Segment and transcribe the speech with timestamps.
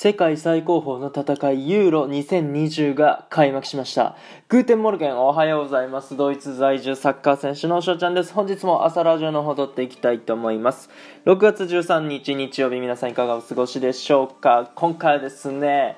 [0.00, 4.14] 世界最高峰の戦いユーロ2020が開幕しました。
[4.48, 6.16] Guten Morgen おはようございます。
[6.16, 8.32] ドイツ在住サッカー選手の翔ちゃんです。
[8.32, 10.88] 本日も朝ラジオの方やっていきたいと思います。
[11.24, 14.70] 6月13日日曜日皆さんいかがお過ごしでしょうか？
[14.76, 15.96] 今回はですね、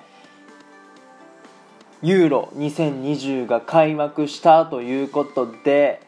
[2.01, 6.01] ユーロ2020が開幕したということで、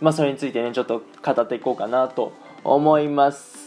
[0.00, 2.32] まあそれについてね、ちょっと語っていこうかなと
[2.64, 3.63] 思います。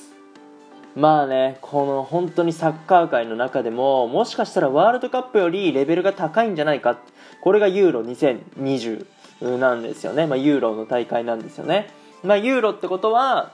[0.95, 6.97] まあね、この本当にサッカー界の中でも、もしかしたらワールドカップよりレベルが高いんじゃないか。
[7.41, 9.05] これがユーロ2020
[9.59, 10.25] なんですよね。
[10.25, 11.89] まあ、ユーロの大会なんですよね。
[12.23, 13.51] まあ、ユーロってことは、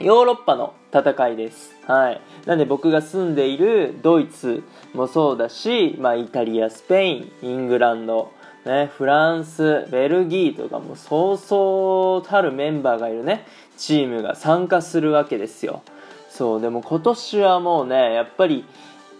[0.00, 1.76] ヨーロッパの戦いです。
[1.86, 2.20] はい。
[2.46, 4.62] なんで僕が住んでいるドイツ
[4.94, 8.32] もそうだし、まあ、イタリア、スペイン、イングランド、
[8.64, 13.44] ね、フランス、ベルギーとかもそうそうたるメンバーがいるね、
[13.76, 15.82] チームが参加するわけですよ。
[16.32, 18.64] そうでも今年はもうねやっぱり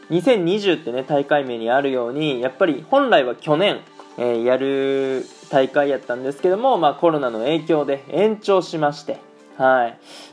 [0.08, 3.80] 2020ってね大会名にあるようにやっぱり本来は去年、
[4.16, 9.20] えー、やる大会やったんですけども、まあ、コロナの影響で延長しまして
[9.58, 9.88] は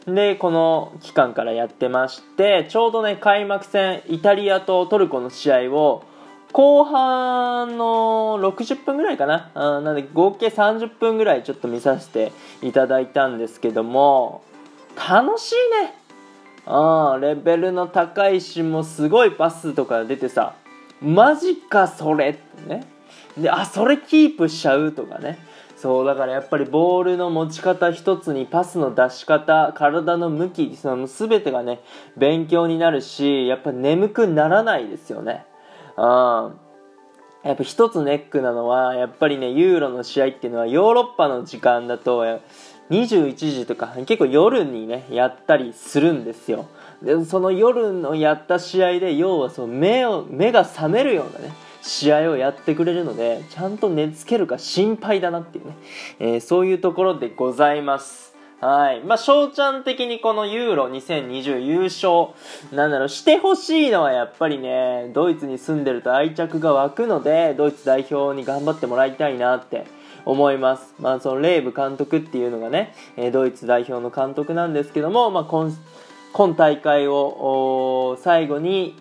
[0.08, 6.06] い、でこの期間からやってましてちょうどね開幕戦イタリアとトルコの試合を
[6.54, 9.52] 後半の60分ぐらいかな。
[9.54, 12.32] あなので合計30分ぐらいちょっと見させて
[12.64, 14.42] いただいたんですけども
[14.96, 15.99] 楽しいね。
[16.66, 20.56] あレベルの高いしもすごいパスとか出てさ
[21.02, 22.86] マジかそれってね。
[23.38, 25.40] であそれキープしちゃうとかね。
[25.78, 31.80] そうだからやっぱりボールの持ち方一つにパスの出し方体の向きその全てがね
[32.18, 35.46] 勉強になるしやっぱ眠くならないですよね。
[35.96, 36.52] あ
[37.46, 42.26] やっぱ一つネックなのはやっぱりねユーロの試合っていうのはヨーロッパの時間だと
[42.90, 46.68] 21時とか結構夜にねやったりするんですよ。
[47.04, 55.76] でその夜のやった試合で要はその目を目が覚めるようなね試合をやってくれるのでちゃんと寝つけるか心配だなっていうね、
[56.20, 58.29] えー、そういうところでございます。
[58.62, 62.34] はいまあ翔ちゃん的にこのユーロ2020優勝
[62.76, 69.86] なんだろうしてほしいのはやっぱりねドイツに住んでると愛着が湧くのでドイツ代表に頑張ってもらいたいなって
[70.26, 70.94] 思います。
[71.00, 75.72] まあ、そのレーブ監督っていうのがね、えドイツ代表の監督なんですけども、まあ、今
[76.34, 78.96] 今大会を最後に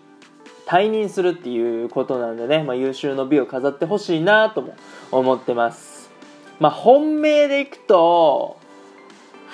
[0.65, 4.75] 退任するっていうことなんでね、まあ、優秀の美を飾ってほしいなとも
[5.11, 6.09] 思ってます。
[6.59, 8.58] まあ、本命でいくと、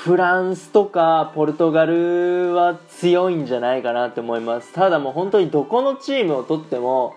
[0.05, 4.71] フランスとかポルトガルは強いんじゃないかなって思います。
[4.71, 7.15] ただもう本当にどこのチームをとっても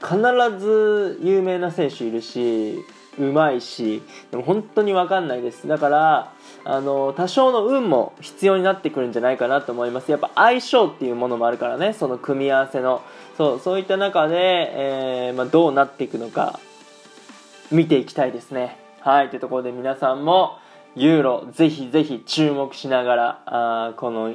[0.00, 0.18] 必
[0.58, 2.84] ず有名な選手いるし、
[3.20, 4.02] うまいし
[4.32, 5.68] でも本当に分かんないです。
[5.68, 6.32] だから
[6.64, 10.10] あの多少の運も必要になってくるんじゃないかなと思います。
[10.10, 13.00] やっぱ相性っていうものもあるからねその組み合わせの。
[13.36, 16.58] そうそういった中で、えー、まあ、どうなっていくのか
[17.70, 18.76] 見ていきたいですね。
[18.98, 20.58] はいというところで皆さんも
[20.96, 24.34] ユーロぜひぜひ注目しながらあこの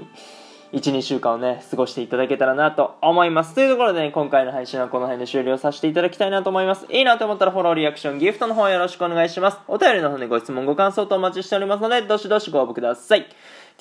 [0.71, 3.55] 12週間をね過ごしていただけたらなと思います。
[3.55, 6.85] というところで、ね、今回の配信はこの辺で終了させていただきたいなと思います。
[6.89, 9.57] いいなと思ったらフォローリアクションギフトの方よろしくお願いします。
[9.67, 13.27] お便りの方でご質問ご感想とお待ちしておりますのでどしどしご応募ください。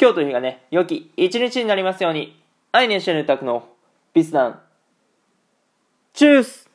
[0.01, 2.41] 今日という日がね良き一日になりますように。
[2.73, 3.69] アイネシェルタクの
[4.15, 4.61] ビスダン。
[6.13, 6.70] チュース。